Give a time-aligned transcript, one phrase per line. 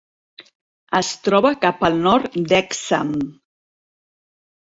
[0.99, 3.13] Es troba cap al nord d'Hexham.